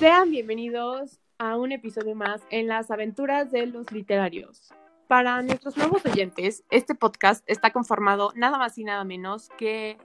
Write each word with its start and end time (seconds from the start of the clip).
Sean 0.00 0.30
bienvenidos 0.30 1.20
a 1.36 1.58
un 1.58 1.72
episodio 1.72 2.14
más 2.14 2.40
en 2.48 2.68
las 2.68 2.90
aventuras 2.90 3.50
de 3.50 3.66
los 3.66 3.92
literarios. 3.92 4.72
Para 5.08 5.42
nuestros 5.42 5.76
nuevos 5.76 6.06
oyentes, 6.06 6.64
este 6.70 6.94
podcast 6.94 7.44
está 7.46 7.70
conformado 7.70 8.32
nada 8.34 8.56
más 8.56 8.78
y 8.78 8.84
nada 8.84 9.04
menos 9.04 9.50
que 9.58 9.98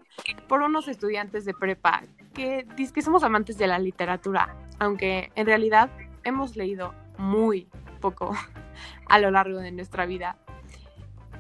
por 0.50 0.62
unos 0.64 0.90
estudiantes 0.90 1.46
de 1.46 1.54
prepa 1.54 2.04
que 2.34 2.68
dicen 2.76 2.94
que 2.94 3.02
somos 3.04 3.24
amantes 3.24 3.58
de 3.58 3.68
la 3.68 3.80
literatura, 3.80 4.58
aunque 4.80 5.32
en 5.36 5.46
realidad 5.46 5.90
hemos 6.26 6.58
leído 6.58 6.94
muy 7.18 7.70
poco 8.02 8.36
a 9.08 9.20
lo 9.20 9.32
largo 9.32 9.60
de 9.60 9.72
nuestra 9.72 10.06
vida. 10.06 10.36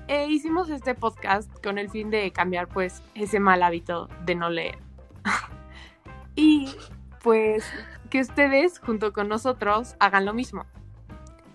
E 0.07 0.27
hicimos 0.27 0.69
este 0.69 0.95
podcast 0.95 1.51
con 1.61 1.77
el 1.77 1.89
fin 1.89 2.09
de 2.09 2.31
cambiar 2.31 2.69
pues 2.69 3.03
ese 3.15 3.41
mal 3.41 3.61
hábito 3.63 4.07
de 4.23 4.35
no 4.35 4.49
leer. 4.49 4.77
y 6.37 6.73
pues 7.21 7.69
que 8.09 8.21
ustedes 8.21 8.79
junto 8.79 9.13
con 9.13 9.27
nosotros 9.27 9.95
hagan 9.99 10.25
lo 10.25 10.33
mismo 10.33 10.65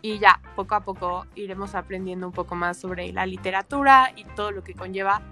y 0.03 0.19
ya 0.19 0.41
poco 0.57 0.75
a 0.75 0.81
poco 0.81 1.27
iremos 1.35 1.75
aprendiendo 1.75 2.27
un 2.27 2.33
poco 2.33 2.55
más 2.55 2.79
sobre 2.79 3.13
la 3.13 3.27
literatura 3.27 4.13
y 4.17 4.25
todo 4.25 4.51
lo 4.51 4.65
que 4.65 4.75
conlleva 4.75 5.23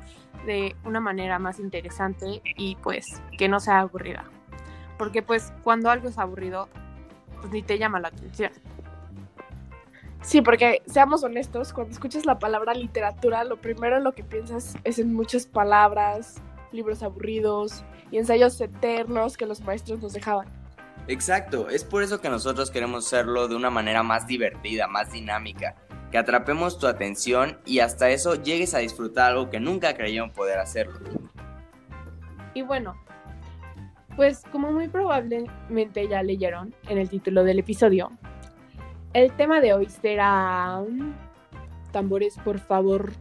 de 0.47 0.77
una 0.85 1.01
manera 1.01 1.39
más 1.39 1.59
interesante 1.59 2.43
y 2.57 2.77
pues 2.77 3.23
que 3.37 3.49
no 3.49 3.61
sea 3.61 3.81
aburrida. 3.81 4.25
Porque 4.97 5.23
pues 5.23 5.53
cuando 5.63 5.91
algo 5.91 6.09
es 6.09 6.19
aburrido, 6.19 6.69
pues 7.41 7.53
ni 7.53 7.63
te 7.63 7.79
llama 7.79 8.01
la 8.01 8.09
atención. 8.09 8.53
Sí, 10.21 10.43
porque 10.43 10.83
seamos 10.87 11.23
honestos, 11.23 11.73
cuando 11.73 11.93
escuchas 11.93 12.27
la 12.27 12.39
palabra 12.39 12.75
literatura, 12.75 13.45
lo 13.45 13.57
primero 13.57 13.97
en 13.97 14.05
lo 14.05 14.13
que 14.13 14.25
piensas 14.25 14.77
es 14.85 14.99
en 14.99 15.15
muchas 15.15 15.47
palabras, 15.47 16.43
libros 16.73 17.03
aburridos 17.03 17.85
y 18.11 18.19
ensayos 18.19 18.61
eternos 18.61 19.37
que 19.37 19.47
los 19.47 19.60
maestros 19.60 20.03
nos 20.03 20.13
dejaban. 20.13 20.57
Exacto, 21.09 21.70
es 21.70 21.84
por 21.84 22.02
eso 22.02 22.20
que 22.20 22.28
nosotros 22.28 22.70
queremos 22.70 23.06
hacerlo 23.06 23.48
de 23.48 23.56
una 23.56 23.70
manera 23.70 24.02
más 24.02 24.26
divertida, 24.26 24.87
más 24.87 25.10
dinámica, 25.10 25.74
que 26.10 26.18
atrapemos 26.18 26.78
tu 26.78 26.87
atención 26.87 27.59
y 27.64 27.78
hasta 27.78 28.10
eso 28.10 28.34
llegues 28.34 28.74
a 28.74 28.78
disfrutar 28.78 29.30
algo 29.30 29.48
que 29.48 29.59
nunca 29.59 29.95
creyeron 29.95 30.30
poder 30.30 30.59
hacerlo. 30.59 31.01
Y 32.52 32.60
bueno, 32.60 32.95
pues 34.16 34.42
como 34.52 34.70
muy 34.70 34.88
probablemente 34.88 36.06
ya 36.09 36.23
leyeron 36.23 36.74
en 36.88 36.98
el 36.98 37.09
título 37.09 37.42
del 37.42 37.60
episodio, 37.60 38.12
el 39.14 39.32
tema 39.32 39.60
de 39.62 39.73
hoy 39.73 39.86
será... 39.86 40.82
Tambores, 41.90 42.36
por 42.45 42.59
favor. 42.59 43.12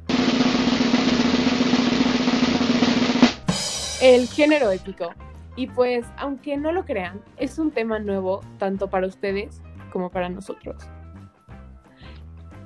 El 4.02 4.27
género 4.27 4.71
épico. 4.71 5.13
Y 5.58 5.67
pues, 5.67 6.05
aunque 6.17 6.55
no 6.55 6.72
lo 6.72 6.86
crean, 6.86 7.19
es 7.36 7.58
un 7.58 7.72
tema 7.72 8.00
nuevo 8.00 8.41
tanto 8.59 8.89
para 8.89 9.08
ustedes 9.08 9.61
como 9.91 10.11
para 10.11 10.30
nosotros. 10.30 10.77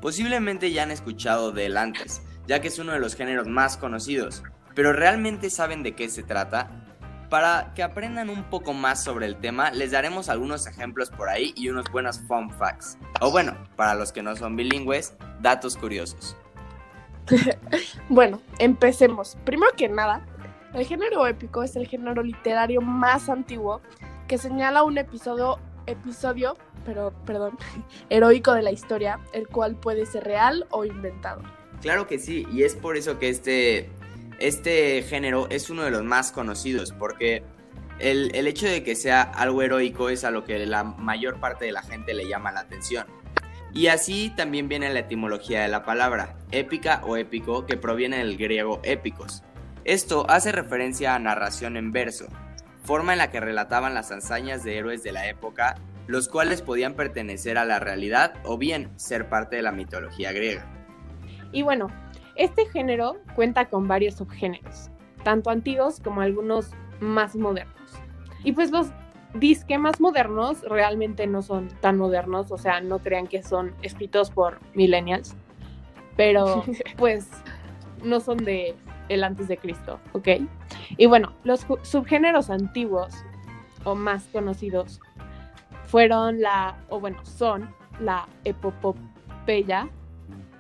Posiblemente 0.01 0.71
ya 0.71 0.83
han 0.83 0.91
escuchado 0.91 1.53
de 1.53 1.67
él 1.67 1.77
antes, 1.77 2.21
ya 2.47 2.59
que 2.59 2.67
es 2.67 2.77
uno 2.79 2.91
de 2.91 2.99
los 2.99 3.15
géneros 3.15 3.47
más 3.47 3.77
conocidos, 3.77 4.43
pero 4.75 4.91
¿realmente 4.91 5.49
saben 5.49 5.83
de 5.83 5.95
qué 5.95 6.09
se 6.09 6.21
trata? 6.21 6.69
Para 7.29 7.71
que 7.75 7.83
aprendan 7.83 8.29
un 8.29 8.43
poco 8.43 8.73
más 8.73 9.01
sobre 9.01 9.25
el 9.25 9.37
tema, 9.37 9.71
les 9.71 9.91
daremos 9.91 10.27
algunos 10.27 10.67
ejemplos 10.67 11.09
por 11.11 11.29
ahí 11.29 11.53
y 11.55 11.69
unos 11.69 11.89
buenos 11.91 12.19
fun 12.27 12.51
facts. 12.51 12.97
O 13.21 13.31
bueno, 13.31 13.55
para 13.77 13.95
los 13.95 14.11
que 14.11 14.21
no 14.21 14.35
son 14.35 14.57
bilingües, 14.57 15.15
datos 15.39 15.77
curiosos. 15.77 16.35
bueno, 18.09 18.41
empecemos. 18.59 19.37
Primero 19.45 19.71
que 19.77 19.87
nada, 19.87 20.25
el 20.73 20.85
género 20.85 21.27
épico 21.27 21.63
es 21.63 21.75
el 21.75 21.87
género 21.87 22.23
literario 22.23 22.81
más 22.81 23.29
antiguo 23.29 23.81
que 24.27 24.37
señala 24.37 24.83
un 24.83 24.97
episodio, 24.97 25.59
episodio, 25.87 26.55
pero 26.85 27.13
perdón, 27.25 27.57
heroico 28.09 28.53
de 28.53 28.61
la 28.61 28.71
historia, 28.71 29.19
el 29.33 29.47
cual 29.47 29.75
puede 29.75 30.05
ser 30.05 30.23
real 30.23 30.65
o 30.71 30.85
inventado. 30.85 31.41
Claro 31.81 32.07
que 32.07 32.19
sí, 32.19 32.47
y 32.51 32.63
es 32.63 32.75
por 32.75 32.95
eso 32.95 33.19
que 33.19 33.29
este, 33.29 33.89
este 34.39 35.03
género 35.03 35.47
es 35.49 35.69
uno 35.69 35.83
de 35.83 35.91
los 35.91 36.03
más 36.03 36.31
conocidos, 36.31 36.93
porque 36.93 37.43
el, 37.99 38.33
el 38.35 38.47
hecho 38.47 38.67
de 38.67 38.83
que 38.83 38.95
sea 38.95 39.21
algo 39.21 39.61
heroico 39.61 40.09
es 40.09 40.23
a 40.23 40.31
lo 40.31 40.45
que 40.45 40.65
la 40.65 40.83
mayor 40.83 41.39
parte 41.39 41.65
de 41.65 41.71
la 41.71 41.81
gente 41.81 42.13
le 42.13 42.27
llama 42.27 42.51
la 42.51 42.61
atención. 42.61 43.05
Y 43.73 43.87
así 43.87 44.33
también 44.35 44.67
viene 44.67 44.93
la 44.93 44.99
etimología 44.99 45.61
de 45.61 45.69
la 45.69 45.83
palabra, 45.83 46.35
épica 46.51 47.01
o 47.05 47.15
épico, 47.15 47.65
que 47.65 47.77
proviene 47.77 48.17
del 48.17 48.37
griego 48.37 48.81
épicos, 48.83 49.43
esto 49.83 50.25
hace 50.29 50.51
referencia 50.51 51.15
a 51.15 51.19
narración 51.19 51.77
en 51.77 51.91
verso, 51.91 52.27
forma 52.83 53.13
en 53.13 53.19
la 53.19 53.31
que 53.31 53.39
relataban 53.39 53.93
las 53.93 54.11
hazañas 54.11 54.63
de 54.63 54.77
héroes 54.77 55.03
de 55.03 55.11
la 55.11 55.27
época, 55.27 55.75
los 56.07 56.27
cuales 56.27 56.61
podían 56.61 56.93
pertenecer 56.93 57.57
a 57.57 57.65
la 57.65 57.79
realidad 57.79 58.33
o 58.43 58.57
bien 58.57 58.89
ser 58.97 59.29
parte 59.29 59.55
de 59.55 59.61
la 59.61 59.71
mitología 59.71 60.31
griega. 60.31 60.65
Y 61.51 61.63
bueno, 61.63 61.87
este 62.35 62.65
género 62.67 63.17
cuenta 63.35 63.69
con 63.69 63.87
varios 63.87 64.15
subgéneros, 64.15 64.89
tanto 65.23 65.49
antiguos 65.49 65.99
como 65.99 66.21
algunos 66.21 66.71
más 66.99 67.35
modernos. 67.35 67.75
Y 68.43 68.53
pues 68.53 68.71
los 68.71 68.87
disque 69.33 69.77
más 69.77 69.99
modernos 69.99 70.61
realmente 70.61 71.27
no 71.27 71.41
son 71.41 71.69
tan 71.79 71.97
modernos, 71.97 72.51
o 72.51 72.57
sea, 72.57 72.81
no 72.81 72.99
crean 72.99 73.27
que 73.27 73.43
son 73.43 73.73
escritos 73.81 74.29
por 74.29 74.59
millennials, 74.73 75.35
pero 76.17 76.63
pues 76.97 77.29
no 78.03 78.19
son 78.19 78.37
de 78.37 78.75
el 79.13 79.23
antes 79.23 79.47
de 79.47 79.57
Cristo, 79.57 79.99
¿ok? 80.13 80.27
Y 80.97 81.05
bueno, 81.05 81.33
los 81.43 81.65
subgéneros 81.83 82.49
antiguos 82.49 83.13
o 83.83 83.95
más 83.95 84.23
conocidos 84.31 85.01
fueron 85.85 86.39
la, 86.39 86.77
o 86.89 86.99
bueno, 86.99 87.23
son 87.25 87.69
la 87.99 88.27
epopopeya, 88.45 89.89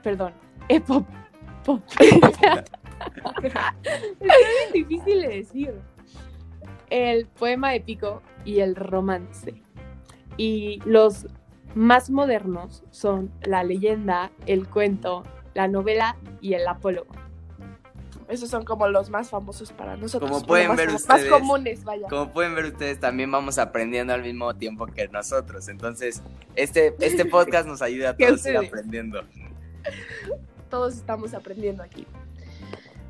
perdón, 0.03 0.33
epopopeya. 0.67 2.65
es 3.41 4.71
muy 4.71 4.83
difícil 4.83 5.21
de 5.21 5.27
decir. 5.27 5.73
El 6.89 7.25
poema 7.27 7.73
épico 7.73 8.21
y 8.43 8.59
el 8.59 8.75
romance. 8.75 9.61
Y 10.35 10.81
los 10.85 11.27
más 11.73 12.09
modernos 12.09 12.83
son 12.91 13.31
la 13.43 13.63
leyenda, 13.63 14.31
el 14.45 14.67
cuento, 14.67 15.23
la 15.53 15.69
novela 15.69 16.17
y 16.41 16.53
el 16.53 16.67
apólogo. 16.67 17.13
Esos 18.31 18.49
son 18.49 18.63
como 18.63 18.87
los 18.87 19.09
más 19.09 19.29
famosos 19.29 19.73
para 19.73 19.97
nosotros. 19.97 20.31
Como 20.31 20.45
pueden 20.45 20.73
ver 20.77 20.87
ustedes. 20.87 21.29
Más 21.29 21.39
comunes, 21.41 21.83
vaya. 21.83 22.07
Como 22.07 22.31
pueden 22.31 22.55
ver 22.55 22.63
ustedes, 22.63 22.97
también 22.97 23.29
vamos 23.29 23.57
aprendiendo 23.57 24.13
al 24.13 24.21
mismo 24.21 24.55
tiempo 24.55 24.85
que 24.85 25.09
nosotros. 25.09 25.67
Entonces, 25.67 26.23
este, 26.55 26.95
este 27.01 27.25
podcast 27.29 27.67
nos 27.67 27.81
ayuda 27.81 28.11
a 28.11 28.15
todos 28.15 28.45
a 28.45 28.49
ir 28.49 28.57
aprendiendo. 28.57 29.21
Todos 30.69 30.95
estamos 30.95 31.33
aprendiendo 31.33 31.83
aquí. 31.83 32.07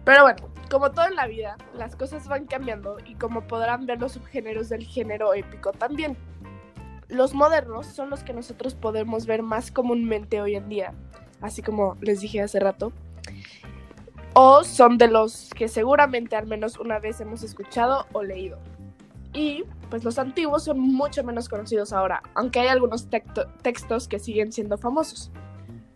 Pero 0.05 0.23
bueno, 0.23 0.49
como 0.71 0.89
todo 0.89 1.05
en 1.05 1.15
la 1.15 1.27
vida, 1.27 1.55
las 1.75 1.95
cosas 1.95 2.27
van 2.27 2.47
cambiando 2.47 2.97
y 3.05 3.13
como 3.13 3.41
podrán 3.41 3.85
ver 3.85 3.99
los 3.99 4.13
subgéneros 4.13 4.69
del 4.69 4.83
género 4.83 5.35
épico 5.35 5.71
también. 5.71 6.17
Los 7.09 7.35
modernos 7.35 7.85
son 7.85 8.09
los 8.09 8.23
que 8.23 8.33
nosotros 8.33 8.73
podemos 8.73 9.27
ver 9.27 9.43
más 9.43 9.69
comúnmente 9.69 10.41
hoy 10.41 10.55
en 10.55 10.67
día, 10.67 10.95
así 11.41 11.61
como 11.61 11.95
les 12.01 12.21
dije 12.21 12.41
hace 12.41 12.59
rato 12.59 12.91
o 14.33 14.63
son 14.63 14.97
de 14.97 15.07
los 15.07 15.49
que 15.55 15.67
seguramente 15.67 16.35
al 16.35 16.47
menos 16.47 16.79
una 16.79 16.99
vez 16.99 17.19
hemos 17.21 17.43
escuchado 17.43 18.05
o 18.13 18.23
leído. 18.23 18.59
Y 19.33 19.63
pues 19.89 20.03
los 20.03 20.19
antiguos 20.19 20.65
son 20.65 20.79
mucho 20.79 21.23
menos 21.23 21.47
conocidos 21.47 21.93
ahora, 21.93 22.21
aunque 22.35 22.59
hay 22.59 22.67
algunos 22.67 23.07
textos 23.61 24.07
que 24.07 24.19
siguen 24.19 24.51
siendo 24.51 24.77
famosos. 24.77 25.31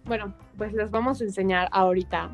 Bueno, 0.06 0.34
pues 0.58 0.74
les 0.74 0.92
vamos 0.92 1.20
a 1.20 1.26
enseñar 1.26 1.68
ahorita 1.72 2.30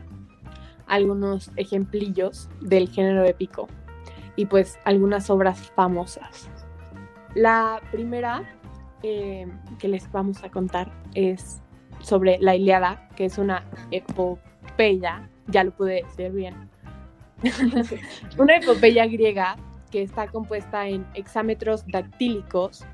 algunos 0.87 1.51
ejemplillos 1.55 2.49
del 2.59 2.89
género 2.89 3.23
épico 3.23 3.67
y 4.35 4.45
pues 4.45 4.77
algunas 4.83 5.29
obras 5.29 5.71
famosas. 5.75 6.49
La 7.33 7.81
primera 7.91 8.43
eh, 9.03 9.47
que 9.79 9.87
les 9.87 10.11
vamos 10.11 10.43
a 10.43 10.49
contar 10.49 10.91
es 11.15 11.61
sobre 12.01 12.37
la 12.39 12.55
Iliada, 12.55 13.07
que 13.15 13.25
es 13.25 13.37
una 13.37 13.63
epopeya 13.91 15.30
ya 15.47 15.63
lo 15.63 15.71
pude 15.71 16.03
decir 16.03 16.31
bien. 16.31 16.69
una 18.37 18.57
epopeya 18.57 19.05
griega 19.07 19.57
que 19.89 20.01
está 20.01 20.27
compuesta 20.27 20.87
en 20.87 21.05
hexámetros 21.15 21.85
dactílicos 21.87 22.85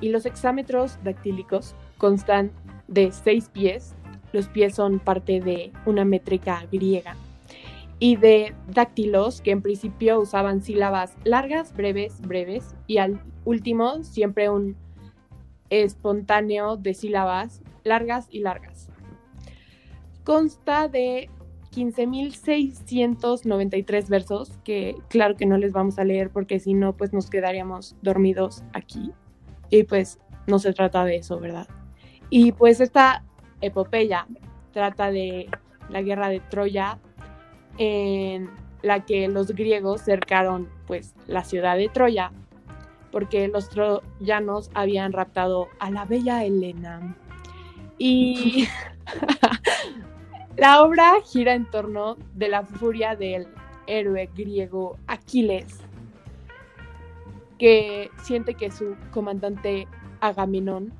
y 0.00 0.10
los 0.10 0.26
hexámetros 0.26 0.98
dactílicos 1.02 1.74
constan 1.98 2.50
de 2.88 3.12
seis 3.12 3.48
pies, 3.48 3.94
los 4.32 4.48
pies 4.48 4.74
son 4.74 4.98
parte 4.98 5.40
de 5.40 5.72
una 5.86 6.04
métrica 6.04 6.66
griega, 6.70 7.16
y 7.98 8.16
de 8.16 8.54
dáctilos 8.68 9.40
que 9.40 9.52
en 9.52 9.62
principio 9.62 10.20
usaban 10.20 10.60
sílabas 10.60 11.16
largas, 11.24 11.74
breves, 11.74 12.20
breves, 12.20 12.74
y 12.86 12.98
al 12.98 13.20
último 13.44 14.02
siempre 14.02 14.50
un 14.50 14.76
espontáneo 15.70 16.76
de 16.76 16.94
sílabas 16.94 17.62
largas 17.84 18.26
y 18.30 18.40
largas. 18.40 18.90
Consta 20.24 20.88
de 20.88 21.30
15.693 21.76 24.08
versos, 24.08 24.58
que 24.64 24.96
claro 25.08 25.36
que 25.36 25.44
no 25.44 25.58
les 25.58 25.72
vamos 25.72 25.98
a 25.98 26.04
leer 26.04 26.30
porque 26.30 26.58
si 26.58 26.72
no, 26.72 26.96
pues 26.96 27.12
nos 27.12 27.28
quedaríamos 27.28 27.94
dormidos 28.00 28.64
aquí. 28.72 29.12
Y 29.68 29.82
pues 29.82 30.18
no 30.46 30.58
se 30.58 30.72
trata 30.72 31.04
de 31.04 31.16
eso, 31.16 31.38
¿verdad? 31.38 31.68
Y 32.30 32.52
pues 32.52 32.80
esta 32.80 33.22
epopeya 33.60 34.26
trata 34.72 35.10
de 35.10 35.50
la 35.90 36.00
guerra 36.00 36.30
de 36.30 36.40
Troya 36.40 36.98
en 37.76 38.48
la 38.80 39.04
que 39.04 39.28
los 39.28 39.52
griegos 39.52 40.00
cercaron 40.00 40.70
pues 40.86 41.14
la 41.26 41.44
ciudad 41.44 41.76
de 41.76 41.90
Troya 41.90 42.32
porque 43.12 43.48
los 43.48 43.68
troyanos 43.68 44.70
habían 44.74 45.12
raptado 45.12 45.68
a 45.78 45.90
la 45.90 46.06
bella 46.06 46.42
Helena. 46.44 47.14
Y 47.98 48.66
la 50.56 50.82
obra 50.82 51.14
gira 51.24 51.54
en 51.54 51.66
torno 51.66 52.16
de 52.34 52.48
la 52.48 52.62
furia 52.62 53.14
del 53.14 53.46
héroe 53.86 54.28
griego 54.34 54.96
Aquiles, 55.06 55.80
que 57.58 58.10
siente 58.22 58.54
que 58.54 58.70
su 58.70 58.96
comandante 59.12 59.86
Agamenón 60.20 60.92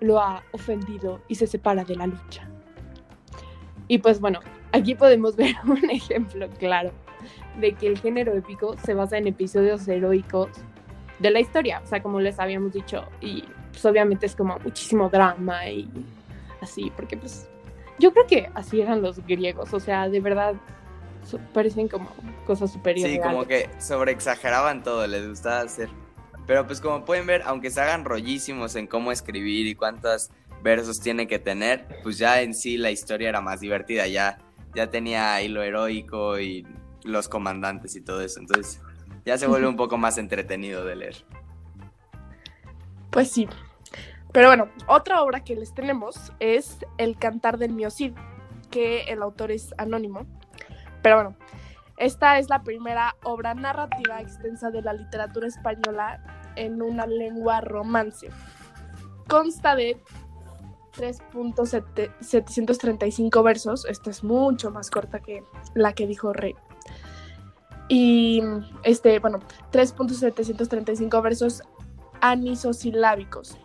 lo 0.00 0.20
ha 0.20 0.42
ofendido 0.52 1.20
y 1.28 1.36
se 1.36 1.46
separa 1.46 1.84
de 1.84 1.96
la 1.96 2.06
lucha. 2.06 2.48
Y 3.88 3.98
pues 3.98 4.20
bueno, 4.20 4.40
aquí 4.72 4.94
podemos 4.94 5.36
ver 5.36 5.54
un 5.64 5.90
ejemplo 5.90 6.48
claro 6.58 6.90
de 7.60 7.72
que 7.74 7.86
el 7.86 7.98
género 7.98 8.34
épico 8.34 8.76
se 8.84 8.94
basa 8.94 9.16
en 9.16 9.26
episodios 9.26 9.86
heroicos 9.88 10.50
de 11.18 11.30
la 11.30 11.40
historia, 11.40 11.80
o 11.84 11.86
sea, 11.86 12.02
como 12.02 12.20
les 12.20 12.40
habíamos 12.40 12.72
dicho, 12.72 13.04
y 13.20 13.44
pues 13.70 13.84
obviamente 13.84 14.26
es 14.26 14.34
como 14.34 14.58
muchísimo 14.58 15.08
drama 15.08 15.68
y 15.68 15.88
así, 16.60 16.90
porque 16.96 17.16
pues 17.16 17.48
yo 18.02 18.12
creo 18.12 18.26
que 18.26 18.50
así 18.54 18.80
eran 18.80 19.00
los 19.00 19.24
griegos, 19.24 19.72
o 19.72 19.78
sea, 19.78 20.08
de 20.08 20.18
verdad 20.18 20.56
parecen 21.54 21.86
como 21.86 22.10
cosas 22.44 22.72
superiores. 22.72 23.14
Sí, 23.14 23.20
como 23.22 23.46
que 23.46 23.70
sobreexageraban 23.78 24.82
todo, 24.82 25.06
les 25.06 25.28
gustaba 25.28 25.60
hacer. 25.60 25.88
Pero 26.44 26.66
pues 26.66 26.80
como 26.80 27.04
pueden 27.04 27.26
ver, 27.26 27.42
aunque 27.46 27.70
se 27.70 27.80
hagan 27.80 28.04
rollísimos 28.04 28.74
en 28.74 28.88
cómo 28.88 29.12
escribir 29.12 29.68
y 29.68 29.76
cuántos 29.76 30.30
versos 30.64 30.98
tiene 31.00 31.28
que 31.28 31.38
tener, 31.38 31.86
pues 32.02 32.18
ya 32.18 32.42
en 32.42 32.54
sí 32.54 32.76
la 32.76 32.90
historia 32.90 33.28
era 33.28 33.40
más 33.40 33.60
divertida, 33.60 34.08
ya, 34.08 34.38
ya 34.74 34.90
tenía 34.90 35.40
hilo 35.40 35.62
heroico 35.62 36.40
y 36.40 36.66
los 37.04 37.28
comandantes 37.28 37.94
y 37.94 38.00
todo 38.00 38.20
eso, 38.20 38.40
entonces 38.40 38.80
ya 39.24 39.38
se 39.38 39.46
vuelve 39.46 39.68
un 39.68 39.76
poco 39.82 39.96
más 39.96 40.18
entretenido 40.18 40.84
de 40.84 40.96
leer. 40.96 41.24
Pues 43.10 43.30
sí. 43.30 43.48
Pero 44.32 44.48
bueno, 44.48 44.68
otra 44.86 45.22
obra 45.22 45.44
que 45.44 45.54
les 45.54 45.74
tenemos 45.74 46.32
es 46.40 46.78
El 46.96 47.18
Cantar 47.18 47.58
del 47.58 47.72
Miocid, 47.72 48.14
que 48.70 49.02
el 49.04 49.22
autor 49.22 49.52
es 49.52 49.74
anónimo. 49.76 50.26
Pero 51.02 51.16
bueno, 51.16 51.36
esta 51.98 52.38
es 52.38 52.48
la 52.48 52.62
primera 52.62 53.14
obra 53.24 53.52
narrativa 53.54 54.20
extensa 54.20 54.70
de 54.70 54.80
la 54.82 54.94
literatura 54.94 55.46
española 55.46 56.24
en 56.56 56.80
una 56.80 57.06
lengua 57.06 57.60
romance. 57.60 58.30
Consta 59.28 59.76
de 59.76 60.00
3.735 60.96 63.44
versos. 63.44 63.84
Esta 63.84 64.08
es 64.10 64.24
mucho 64.24 64.70
más 64.70 64.90
corta 64.90 65.20
que 65.20 65.44
la 65.74 65.92
que 65.92 66.06
dijo 66.06 66.32
Rey. 66.32 66.54
Y 67.88 68.42
este, 68.84 69.18
bueno, 69.18 69.40
3.735 69.72 71.22
versos 71.22 71.62
anisosilábicos. 72.20 73.58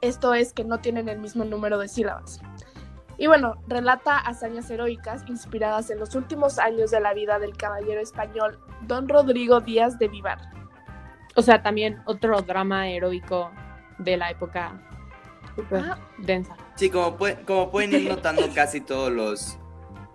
Esto 0.00 0.34
es 0.34 0.52
que 0.52 0.64
no 0.64 0.78
tienen 0.78 1.08
el 1.08 1.18
mismo 1.18 1.44
número 1.44 1.78
de 1.78 1.88
sílabas. 1.88 2.40
Y 3.18 3.26
bueno, 3.28 3.54
relata 3.66 4.18
hazañas 4.18 4.70
heroicas 4.70 5.24
inspiradas 5.26 5.90
en 5.90 5.98
los 5.98 6.14
últimos 6.14 6.58
años 6.58 6.90
de 6.90 7.00
la 7.00 7.14
vida 7.14 7.38
del 7.38 7.56
caballero 7.56 8.00
español 8.00 8.58
don 8.82 9.08
Rodrigo 9.08 9.60
Díaz 9.60 9.98
de 9.98 10.08
Vivar. 10.08 10.38
O 11.34 11.42
sea, 11.42 11.62
también 11.62 12.02
otro 12.04 12.42
drama 12.42 12.88
heroico 12.88 13.50
de 13.98 14.16
la 14.18 14.30
época 14.30 14.80
ah. 15.72 15.98
densa. 16.18 16.56
Sí, 16.74 16.90
como, 16.90 17.16
como 17.46 17.70
pueden 17.70 17.94
ir 17.94 18.08
notando 18.08 18.42
casi 18.54 18.82
todos 18.82 19.10
los, 19.10 19.58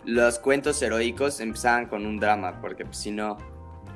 los 0.05 0.37
cuentos 0.37 0.81
heroicos 0.81 1.39
empezaban 1.39 1.87
con 1.87 2.05
un 2.05 2.19
drama, 2.19 2.61
porque 2.61 2.85
pues, 2.85 2.97
si 2.97 3.11
no, 3.11 3.37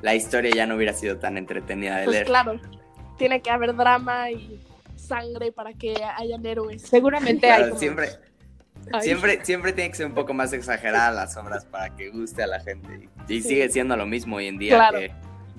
la 0.02 0.14
historia 0.14 0.50
ya 0.54 0.66
no 0.66 0.74
hubiera 0.74 0.92
sido 0.92 1.18
tan 1.18 1.36
entretenida 1.38 1.98
de 1.98 2.04
pues 2.04 2.14
leer. 2.14 2.26
Claro, 2.26 2.60
tiene 3.16 3.40
que 3.40 3.50
haber 3.50 3.74
drama 3.76 4.30
y 4.30 4.60
sangre 4.96 5.52
para 5.52 5.72
que 5.72 5.94
hayan 6.16 6.44
héroes. 6.44 6.82
Seguramente 6.82 7.50
hay. 7.50 7.72
Siempre, 7.76 8.08
siempre, 9.00 9.44
siempre 9.44 9.72
tiene 9.72 9.90
que 9.90 9.96
ser 9.96 10.06
un 10.06 10.14
poco 10.14 10.34
más 10.34 10.52
exagerada 10.52 11.10
las 11.10 11.36
obras 11.36 11.64
para 11.64 11.94
que 11.94 12.10
guste 12.10 12.42
a 12.42 12.46
la 12.46 12.60
gente. 12.60 13.08
Y 13.28 13.42
sigue 13.42 13.68
siendo 13.68 13.96
lo 13.96 14.06
mismo 14.06 14.36
hoy 14.36 14.46
en 14.46 14.58
día 14.58 14.90
que 14.92 15.12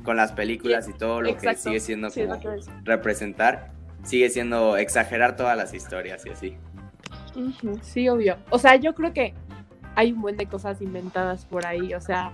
con 0.03 0.15
las 0.15 0.31
películas 0.31 0.87
y 0.87 0.93
todo 0.93 1.21
lo 1.21 1.35
que 1.35 1.55
sigue 1.55 1.79
siendo 1.79 2.09
como 2.09 2.39
representar, 2.83 3.71
sigue 4.03 4.29
siendo 4.29 4.77
exagerar 4.77 5.35
todas 5.35 5.57
las 5.57 5.73
historias 5.73 6.25
y 6.25 6.29
así. 6.29 6.57
Sí, 7.81 8.07
obvio. 8.09 8.37
O 8.49 8.57
sea, 8.57 8.75
yo 8.77 8.95
creo 8.95 9.13
que 9.13 9.33
hay 9.95 10.11
un 10.11 10.21
buen 10.21 10.37
de 10.37 10.45
cosas 10.45 10.81
inventadas 10.81 11.45
por 11.45 11.65
ahí. 11.65 11.93
O 11.93 12.01
sea, 12.01 12.31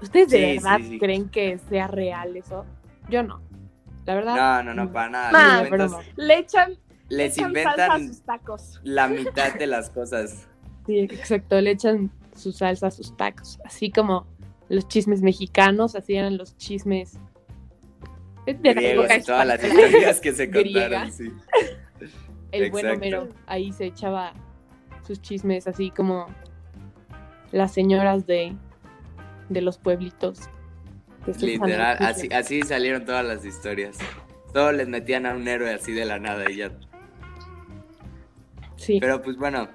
¿ustedes 0.00 0.30
de 0.30 0.54
verdad 0.54 0.80
creen 0.98 1.28
que 1.28 1.58
sea 1.68 1.86
real 1.86 2.36
eso? 2.36 2.64
Yo 3.08 3.22
no. 3.22 3.40
La 4.10 4.16
verdad. 4.16 4.64
No, 4.64 4.74
no, 4.74 4.84
no, 4.84 4.92
para 4.92 5.08
nada. 5.08 6.02
Le 6.16 6.38
echan. 6.38 6.76
Les 7.08 7.38
inventan 7.38 8.08
sus 8.08 8.22
tacos. 8.22 8.80
la 8.82 9.06
mitad 9.06 9.54
de 9.54 9.68
las 9.68 9.88
cosas. 9.88 10.48
Sí, 10.84 10.98
exacto. 10.98 11.60
Le 11.60 11.70
echan 11.70 12.10
su 12.34 12.50
salsa 12.50 12.88
a 12.88 12.90
sus 12.90 13.16
tacos. 13.16 13.60
Así 13.64 13.92
como 13.92 14.26
los 14.68 14.88
chismes 14.88 15.22
mexicanos, 15.22 15.94
así 15.94 16.16
eran 16.16 16.38
los 16.38 16.56
chismes. 16.56 17.20
De 18.46 18.54
Griegos 18.54 19.06
y 19.16 19.22
todas 19.22 19.46
las 19.46 19.62
historias 19.62 20.20
que 20.20 20.32
se 20.32 20.50
contaron, 20.52 21.12
sí. 21.12 21.32
El 22.50 22.72
buen 22.72 22.86
Homero 22.86 23.28
ahí 23.46 23.72
se 23.72 23.84
echaba 23.84 24.32
sus 25.06 25.22
chismes 25.22 25.68
así 25.68 25.92
como 25.92 26.26
las 27.52 27.72
señoras 27.72 28.26
de, 28.26 28.56
de 29.50 29.60
los 29.60 29.78
pueblitos. 29.78 30.48
Literal, 31.26 31.96
así, 32.00 32.28
así 32.32 32.62
salieron 32.62 33.04
todas 33.04 33.24
las 33.24 33.44
historias. 33.44 33.98
Todos 34.52 34.74
les 34.74 34.88
metían 34.88 35.26
a 35.26 35.34
un 35.34 35.46
héroe 35.46 35.72
así 35.72 35.92
de 35.92 36.04
la 36.04 36.18
nada 36.18 36.50
y 36.50 36.56
ya. 36.56 36.72
Sí. 38.76 38.98
Pero 39.00 39.22
pues 39.22 39.36
bueno, 39.36 39.68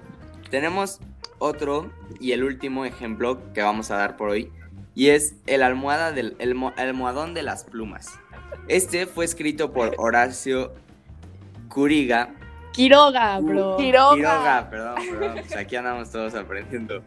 tenemos 0.50 1.00
otro 1.38 1.90
y 2.20 2.32
el 2.32 2.44
último 2.44 2.84
ejemplo 2.84 3.40
que 3.52 3.62
vamos 3.62 3.90
a 3.90 3.96
dar 3.96 4.16
por 4.16 4.30
hoy. 4.30 4.52
Y 4.94 5.08
es 5.08 5.36
el, 5.46 5.62
almohada 5.62 6.12
del, 6.12 6.36
el, 6.38 6.56
almohadón 6.76 7.34
de 7.34 7.42
las 7.42 7.64
plumas. 7.64 8.18
Este 8.66 9.06
fue 9.06 9.24
escrito 9.24 9.72
por 9.72 9.94
Horacio 9.98 10.72
Curiga. 11.68 12.34
Quiroga, 12.72 13.38
bro. 13.40 13.76
Quiroga. 13.76 14.14
Quiroga, 14.14 14.70
perdón, 14.70 14.94
perdón. 15.10 15.34
Pues 15.34 15.56
aquí 15.56 15.76
andamos 15.76 16.10
todos 16.10 16.34
aprendiendo. 16.34 17.02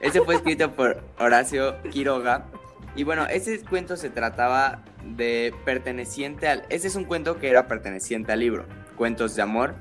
Este 0.00 0.20
fue 0.20 0.34
escrito 0.34 0.72
por 0.72 1.02
Horacio 1.18 1.80
Quiroga 1.90 2.46
y 2.96 3.02
bueno, 3.02 3.26
ese 3.26 3.60
cuento 3.64 3.96
se 3.96 4.10
trataba 4.10 4.82
de 5.04 5.52
perteneciente 5.64 6.48
al... 6.48 6.64
Ese 6.68 6.86
es 6.86 6.94
un 6.94 7.04
cuento 7.04 7.38
que 7.38 7.48
era 7.48 7.66
perteneciente 7.66 8.32
al 8.32 8.40
libro, 8.40 8.66
Cuentos 8.96 9.34
de 9.34 9.42
Amor, 9.42 9.74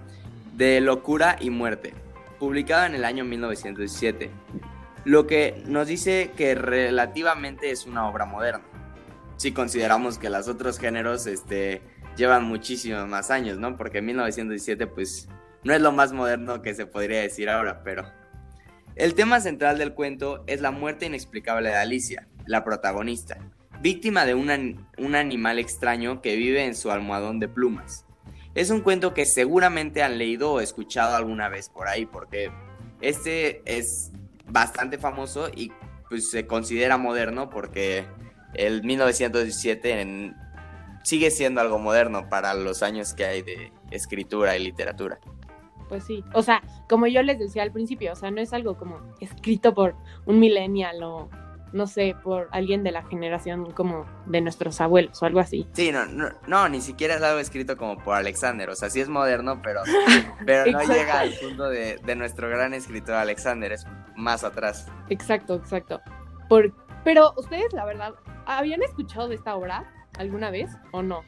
de 0.55 0.81
Locura 0.81 1.35
y 1.39 1.51
Muerte, 1.51 1.93
publicado 2.39 2.85
en 2.85 2.95
el 2.95 3.05
año 3.05 3.23
1917. 3.23 4.31
Lo 5.05 5.27
que 5.27 5.61
nos 5.67 5.87
dice 5.87 6.31
que 6.35 6.55
relativamente 6.55 7.69
es 7.69 7.85
una 7.85 8.07
obra 8.07 8.25
moderna. 8.25 8.63
Si 9.37 9.51
consideramos 9.51 10.17
que 10.17 10.29
los 10.29 10.47
otros 10.47 10.79
géneros 10.79 11.27
este, 11.27 11.81
llevan 12.15 12.45
muchísimos 12.45 13.07
más 13.07 13.29
años, 13.29 13.59
¿no? 13.59 13.77
Porque 13.77 14.01
1917 14.01 14.87
pues 14.87 15.27
no 15.63 15.73
es 15.73 15.81
lo 15.81 15.91
más 15.91 16.13
moderno 16.13 16.61
que 16.61 16.73
se 16.73 16.85
podría 16.87 17.21
decir 17.21 17.49
ahora, 17.49 17.83
pero... 17.83 18.05
El 18.95 19.15
tema 19.15 19.41
central 19.41 19.79
del 19.79 19.93
cuento 19.93 20.43
es 20.45 20.61
la 20.61 20.69
muerte 20.69 21.07
inexplicable 21.07 21.69
de 21.69 21.75
Alicia, 21.75 22.27
la 22.45 22.63
protagonista, 22.63 23.37
víctima 23.81 24.25
de 24.25 24.35
un 24.35 25.15
animal 25.15 25.59
extraño 25.59 26.21
que 26.21 26.35
vive 26.35 26.65
en 26.65 26.75
su 26.75 26.91
almohadón 26.91 27.39
de 27.39 27.47
plumas. 27.47 28.05
Es 28.55 28.69
un 28.69 28.81
cuento 28.81 29.13
que 29.13 29.25
seguramente 29.25 30.03
han 30.03 30.17
leído 30.17 30.53
o 30.53 30.59
escuchado 30.59 31.15
alguna 31.15 31.49
vez 31.49 31.69
por 31.69 31.87
ahí, 31.87 32.05
porque 32.05 32.51
este 33.01 33.61
es 33.65 34.11
bastante 34.47 34.97
famoso 34.97 35.49
y 35.53 35.71
pues 36.07 36.29
se 36.29 36.45
considera 36.45 36.97
moderno 36.97 37.49
porque 37.49 38.05
el 38.53 38.83
1917 38.83 40.33
sigue 41.03 41.31
siendo 41.31 41.59
algo 41.59 41.79
moderno 41.79 42.29
para 42.29 42.53
los 42.53 42.83
años 42.83 43.13
que 43.13 43.25
hay 43.25 43.41
de 43.41 43.71
escritura 43.89 44.55
y 44.55 44.63
literatura. 44.63 45.19
Pues 45.89 46.05
sí, 46.05 46.23
o 46.33 46.41
sea, 46.41 46.61
como 46.87 47.07
yo 47.07 47.23
les 47.23 47.39
decía 47.39 47.63
al 47.63 47.71
principio, 47.71 48.13
o 48.13 48.15
sea, 48.15 48.31
no 48.31 48.39
es 48.39 48.53
algo 48.53 48.77
como 48.77 48.99
escrito 49.19 49.73
por 49.73 49.95
un 50.25 50.39
millennial 50.39 51.03
o 51.03 51.29
no 51.73 51.87
sé, 51.87 52.15
por 52.23 52.47
alguien 52.51 52.83
de 52.83 52.91
la 52.91 53.03
generación 53.03 53.71
como 53.71 54.05
de 54.27 54.41
nuestros 54.41 54.79
abuelos 54.79 55.21
o 55.21 55.25
algo 55.25 55.39
así. 55.39 55.67
Sí, 55.73 55.91
no, 55.91 56.05
no, 56.47 56.69
ni 56.69 56.81
siquiera 56.81 57.15
es 57.15 57.21
algo 57.21 57.39
escrito 57.39 57.75
como 57.77 57.97
por 57.97 58.15
Alexander, 58.15 58.69
o 58.69 58.75
sea, 58.75 58.89
sí 58.89 59.01
es 59.01 59.09
moderno, 59.09 59.61
pero, 59.61 59.81
pero 60.45 60.71
no 60.71 60.81
llega 60.81 61.19
al 61.19 61.33
punto 61.33 61.69
de, 61.69 61.99
nuestro 62.15 62.47
gran 62.47 62.73
escritor 62.73 63.15
Alexander, 63.15 63.71
es 63.71 63.85
más 64.15 64.43
atrás. 64.43 64.87
Exacto, 65.09 65.55
exacto. 65.55 65.99
Por, 66.47 66.71
pero 67.03 67.33
ustedes, 67.37 67.73
la 67.73 67.85
verdad, 67.85 68.13
¿habían 68.45 68.83
escuchado 68.83 69.27
de 69.27 69.35
esta 69.35 69.55
obra 69.55 69.91
alguna 70.17 70.51
vez 70.51 70.69
o 70.91 71.01
no? 71.01 71.23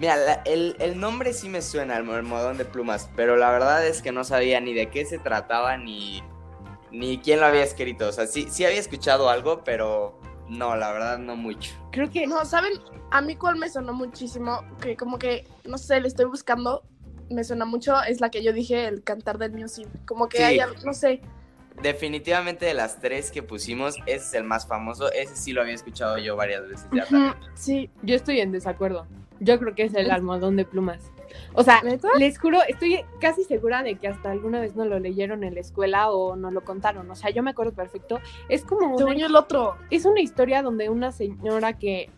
Mira, 0.00 0.16
la- 0.16 0.42
el, 0.44 0.76
el 0.78 0.98
nombre 0.98 1.32
sí 1.34 1.48
me 1.48 1.60
suena, 1.60 1.98
el 1.98 2.08
almohadón 2.08 2.56
de 2.56 2.64
plumas, 2.64 3.10
pero 3.16 3.36
la 3.36 3.50
verdad 3.50 3.86
es 3.86 4.00
que 4.00 4.12
no 4.12 4.24
sabía 4.24 4.60
ni 4.60 4.72
de 4.72 4.88
qué 4.88 5.04
se 5.04 5.18
trataba 5.18 5.76
ni, 5.76 6.22
ni 6.90 7.18
quién 7.18 7.40
lo 7.40 7.46
había 7.46 7.62
escrito. 7.62 8.08
O 8.08 8.12
sea, 8.12 8.26
sí, 8.26 8.46
sí 8.50 8.64
había 8.64 8.78
escuchado 8.80 9.28
algo, 9.30 9.62
pero 9.64 10.20
no, 10.48 10.76
la 10.76 10.92
verdad 10.92 11.18
no 11.18 11.36
mucho. 11.36 11.72
Creo 11.92 12.10
que 12.10 12.26
No, 12.26 12.44
¿saben? 12.44 12.72
A 13.10 13.20
mí 13.22 13.36
cuál 13.36 13.56
me 13.56 13.68
sonó 13.70 13.92
muchísimo, 13.94 14.60
que 14.80 14.96
como 14.96 15.18
que, 15.18 15.46
no 15.64 15.78
sé, 15.78 16.00
le 16.00 16.08
estoy 16.08 16.26
buscando, 16.26 16.82
me 17.30 17.42
suena 17.44 17.64
mucho, 17.64 17.94
es 18.02 18.20
la 18.20 18.30
que 18.30 18.42
yo 18.42 18.52
dije, 18.52 18.86
el 18.86 19.02
cantar 19.02 19.38
del 19.38 19.52
music. 19.52 19.88
Como 20.06 20.28
que 20.28 20.38
Sí. 20.38 20.42
hay, 20.42 20.58
al- 20.60 20.74
no 20.84 20.92
sé, 20.92 21.20
Definitivamente 21.82 22.66
de 22.66 22.74
las 22.74 22.98
tres 23.00 23.30
que 23.30 23.42
pusimos, 23.44 23.94
ese 24.06 24.16
es 24.16 24.34
el 24.34 24.42
más 24.42 24.66
famoso. 24.66 25.12
Ese 25.12 25.36
sí 25.36 25.52
lo 25.52 25.60
había 25.62 25.74
escuchado 25.74 26.18
yo 26.18 26.34
varias 26.34 26.66
veces 26.68 26.88
ya 26.92 27.04
también. 27.04 27.34
sí. 27.54 27.88
yo 28.02 28.16
estoy 28.16 28.40
en 28.40 28.50
desacuerdo. 28.50 29.06
Yo 29.38 29.60
creo 29.60 29.76
que 29.76 29.84
es 29.84 29.94
el 29.94 30.10
almohadón 30.10 30.56
de 30.56 30.64
plumas. 30.64 31.12
O 31.54 31.62
sea, 31.62 31.82
¿Neta? 31.82 32.08
les 32.18 32.38
juro, 32.38 32.58
estoy 32.66 33.00
casi 33.20 33.44
segura 33.44 33.82
de 33.82 33.96
que 33.96 34.08
hasta 34.08 34.30
alguna 34.30 34.60
vez 34.60 34.76
nos 34.76 34.86
lo 34.86 34.98
leyeron 34.98 35.44
en 35.44 35.54
la 35.54 35.60
escuela 35.60 36.10
o 36.10 36.36
nos 36.36 36.52
lo 36.52 36.62
contaron. 36.62 37.10
O 37.10 37.14
sea, 37.14 37.30
yo 37.30 37.42
me 37.42 37.50
acuerdo 37.50 37.72
perfecto. 37.72 38.20
Es 38.48 38.64
como 38.64 38.96
una, 38.96 39.26
el 39.26 39.36
otro. 39.36 39.76
es 39.90 40.04
una 40.04 40.20
historia 40.20 40.62
donde 40.62 40.88
una 40.88 41.12
señora 41.12 41.72
que, 41.72 42.10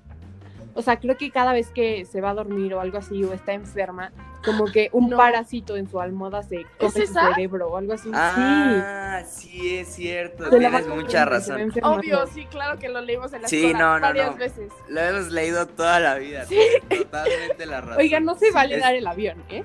o 0.74 0.82
sea, 0.82 0.98
creo 0.98 1.16
que 1.16 1.30
cada 1.30 1.52
vez 1.52 1.68
que 1.70 2.04
se 2.04 2.20
va 2.20 2.30
a 2.30 2.34
dormir 2.34 2.74
o 2.74 2.80
algo 2.80 2.98
así 2.98 3.22
o 3.24 3.32
está 3.32 3.52
enferma, 3.52 4.12
como 4.44 4.64
que 4.66 4.88
un 4.92 5.10
No. 5.10 5.16
parásito 5.16 5.76
en 5.76 5.88
su 5.88 6.00
almohada 6.00 6.42
se 6.42 6.64
come 6.78 6.90
su 6.92 7.02
esa? 7.02 7.28
cerebro 7.34 7.68
o 7.68 7.76
algo 7.76 7.92
así. 7.92 8.10
Ah, 8.14 9.22
sí, 9.26 9.76
es 9.78 9.88
cierto. 9.94 10.44
sí. 10.44 10.50
Se 10.50 10.60
la 10.60 10.70
va 10.70 10.78
Tienes 10.80 10.96
mucha 10.96 11.24
razón. 11.24 11.72
Obvio, 11.82 12.26
sí, 12.26 12.46
claro 12.46 12.78
que 12.78 12.88
lo 12.88 13.00
leímos 13.00 13.32
en 13.32 13.42
la 13.42 13.48
Sí, 13.48 13.56
escuela 13.66 13.78
no, 13.78 13.94
no, 13.96 14.00
varias 14.00 14.30
no. 14.30 14.36
veces. 14.36 14.72
Lo 14.88 15.00
hemos 15.00 15.30
leído 15.30 15.66
toda 15.66 16.00
la 16.00 16.14
vida. 16.16 16.44
Sí. 16.46 16.58
Totalmente 16.88 17.66
la 17.66 17.80
razón. 17.82 17.98
Oiga, 17.98 18.20
no 18.20 18.34
se 18.34 18.50
vale 18.50 18.76
es- 18.76 18.80
dar 18.82 18.94
el 18.94 19.06
avión, 19.06 19.42
¿eh? 19.50 19.64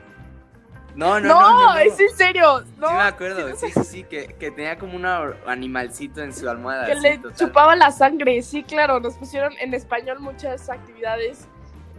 No, 0.95 1.19
no, 1.19 1.27
No, 1.27 1.73
no. 1.73 1.77
es 1.77 1.99
en 1.99 2.09
serio. 2.15 2.63
No, 2.79 2.87
Sí 2.89 2.93
me 2.95 3.01
acuerdo, 3.01 3.55
sí, 3.57 3.67
sí, 3.73 3.83
sí, 3.83 4.03
que, 4.03 4.27
que 4.39 4.51
tenía 4.51 4.77
como 4.79 4.95
un 4.95 5.05
animalcito 5.05 6.21
en 6.23 6.33
su 6.33 6.47
almohada. 6.49 6.85
que 6.87 6.95
le 6.95 7.17
total. 7.17 7.35
chupaba 7.35 7.75
la 7.75 7.91
sangre. 7.91 8.41
Sí, 8.41 8.63
claro, 8.63 8.99
nos 8.99 9.15
pusieron 9.15 9.53
en 9.59 9.73
español 9.73 10.19
muchas 10.19 10.69
actividades 10.69 11.47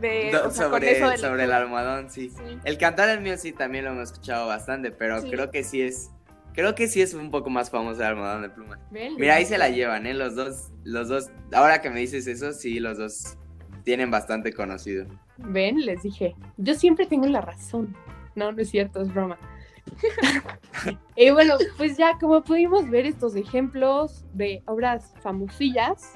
de, 0.00 0.30
Do- 0.32 0.48
o 0.48 0.50
sea, 0.50 0.64
con 0.70 0.80
sobre, 0.80 0.96
eso 0.98 1.08
del- 1.10 1.18
sobre 1.18 1.44
el 1.44 1.52
almohadón, 1.52 2.10
sí. 2.10 2.30
Sí. 2.30 2.58
El 2.64 2.78
cantar 2.78 3.08
el 3.10 3.20
mío 3.20 3.36
sí 3.38 3.52
también 3.52 3.84
lo 3.84 3.90
hemos 3.92 4.10
escuchado 4.12 4.46
bastante, 4.46 4.90
pero 4.90 5.20
Sí. 5.22 5.30
creo 5.30 5.50
que 5.50 5.62
sí 5.64 5.82
es. 5.82 6.10
Creo 6.54 6.74
que 6.74 6.88
sí 6.88 7.02
es 7.02 7.12
un 7.12 7.30
poco 7.30 7.50
más 7.50 7.68
famoso 7.70 8.00
el 8.00 8.06
almohadón 8.06 8.40
de 8.40 8.48
plumas. 8.48 8.78
Ven, 8.90 9.14
Mira, 9.16 9.34
ahí 9.34 9.44
se 9.44 9.58
la 9.58 9.68
llevan, 9.68 10.06
¿eh? 10.06 10.14
Los 10.14 10.34
dos, 10.34 10.70
los 10.84 11.08
dos. 11.08 11.30
Ahora 11.52 11.82
que 11.82 11.90
me 11.90 12.00
dices 12.00 12.26
eso, 12.26 12.52
sí, 12.54 12.80
los 12.80 12.96
dos 12.96 13.36
tienen 13.84 14.10
bastante 14.10 14.54
conocido. 14.54 15.06
Ven, 15.36 15.84
les 15.84 16.02
dije. 16.02 16.34
Yo 16.56 16.74
siempre 16.74 17.04
tengo 17.06 17.26
la 17.26 17.42
razón. 17.42 17.94
No, 18.36 18.52
no 18.52 18.62
es 18.62 18.70
cierto, 18.70 19.00
es 19.00 19.12
broma. 19.12 19.38
y 21.16 21.30
bueno, 21.30 21.54
pues 21.76 21.96
ya 21.96 22.18
como 22.18 22.42
pudimos 22.42 22.88
ver 22.88 23.06
estos 23.06 23.34
ejemplos 23.34 24.24
de 24.34 24.62
obras 24.66 25.14
famosillas, 25.20 26.14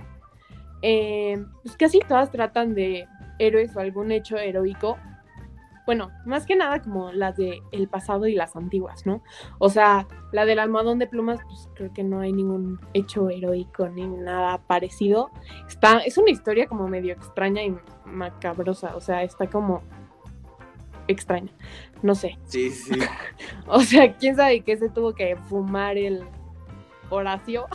eh, 0.82 1.42
pues 1.62 1.76
casi 1.76 2.00
todas 2.00 2.30
tratan 2.30 2.74
de 2.74 3.06
héroes 3.38 3.74
o 3.76 3.80
algún 3.80 4.12
hecho 4.12 4.36
heroico. 4.36 4.98
Bueno, 5.86 6.10
más 6.24 6.46
que 6.46 6.54
nada 6.54 6.80
como 6.82 7.10
las 7.10 7.36
de 7.36 7.62
el 7.72 7.88
pasado 7.88 8.26
y 8.26 8.34
las 8.34 8.54
antiguas, 8.54 9.06
¿no? 9.06 9.22
O 9.58 9.70
sea, 9.70 10.06
la 10.30 10.44
del 10.44 10.58
almohadón 10.58 10.98
de 10.98 11.08
plumas, 11.08 11.40
pues 11.44 11.68
creo 11.74 11.92
que 11.92 12.04
no 12.04 12.20
hay 12.20 12.32
ningún 12.32 12.78
hecho 12.92 13.28
heroico 13.28 13.88
ni 13.88 14.06
nada 14.06 14.58
parecido. 14.58 15.30
Está, 15.66 15.98
es 16.00 16.16
una 16.18 16.30
historia 16.30 16.68
como 16.68 16.86
medio 16.86 17.14
extraña 17.14 17.64
y 17.64 17.74
macabrosa, 18.04 18.94
o 18.94 19.00
sea, 19.00 19.24
está 19.24 19.48
como 19.48 19.82
extraña, 21.08 21.52
no 22.02 22.14
sé. 22.14 22.38
Sí, 22.44 22.70
sí. 22.70 22.98
O 23.66 23.80
sea, 23.80 24.16
quién 24.16 24.36
sabe 24.36 24.62
qué 24.62 24.76
se 24.76 24.88
tuvo 24.88 25.14
que 25.14 25.36
fumar 25.48 25.96
el 25.96 26.24
Horacio 27.08 27.66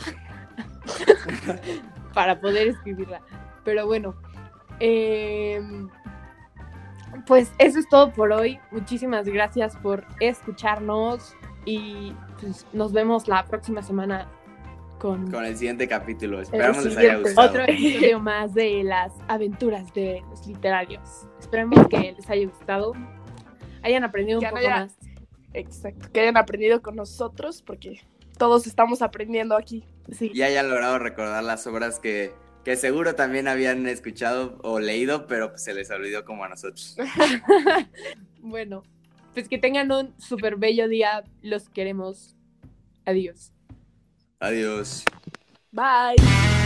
para 2.14 2.40
poder 2.40 2.68
escribirla. 2.68 3.20
Pero 3.64 3.86
bueno, 3.86 4.14
eh, 4.80 5.60
pues 7.26 7.52
eso 7.58 7.78
es 7.78 7.88
todo 7.88 8.12
por 8.12 8.32
hoy. 8.32 8.58
Muchísimas 8.70 9.26
gracias 9.26 9.76
por 9.76 10.04
escucharnos 10.20 11.34
y 11.64 12.12
pues, 12.40 12.66
nos 12.72 12.92
vemos 12.92 13.28
la 13.28 13.44
próxima 13.44 13.82
semana 13.82 14.28
con 14.98 15.30
Con 15.30 15.44
el 15.44 15.56
siguiente 15.56 15.86
capítulo. 15.88 16.40
Esperamos 16.40 16.84
les 16.84 16.96
haya 16.96 17.16
gustado. 17.16 17.48
otro 17.48 17.62
episodio 17.68 18.20
más 18.20 18.54
de 18.54 18.82
las 18.84 19.12
aventuras 19.28 19.92
de 19.94 20.22
los 20.30 20.46
literarios. 20.46 21.26
Esperemos 21.38 21.86
que 21.88 22.14
les 22.16 22.30
haya 22.30 22.46
gustado, 22.46 22.92
hayan 23.86 24.04
aprendido 24.04 24.38
un 24.38 24.44
Que 24.44 24.50
poco 24.50 24.58
haya- 24.60 24.76
más. 24.86 24.96
Exacto. 25.54 26.08
Que 26.12 26.20
hayan 26.20 26.36
aprendido 26.36 26.82
con 26.82 26.96
nosotros, 26.96 27.62
porque 27.62 28.00
todos 28.36 28.66
estamos 28.66 29.00
aprendiendo 29.02 29.56
aquí. 29.56 29.84
Sí. 30.12 30.30
Y 30.34 30.42
hayan 30.42 30.68
logrado 30.68 30.98
recordar 30.98 31.42
las 31.42 31.66
obras 31.66 31.98
que, 31.98 32.32
que 32.64 32.76
seguro 32.76 33.14
también 33.14 33.48
habían 33.48 33.86
escuchado 33.86 34.58
o 34.62 34.78
leído, 34.80 35.26
pero 35.26 35.50
pues 35.50 35.64
se 35.64 35.72
les 35.72 35.90
olvidó 35.90 36.24
como 36.24 36.44
a 36.44 36.48
nosotros. 36.48 36.96
bueno, 38.40 38.82
pues 39.32 39.48
que 39.48 39.58
tengan 39.58 39.90
un 39.90 40.14
súper 40.20 40.56
bello 40.56 40.88
día. 40.88 41.24
Los 41.42 41.68
queremos. 41.68 42.34
Adiós. 43.06 43.52
Adiós. 44.40 45.04
Bye. 45.72 46.65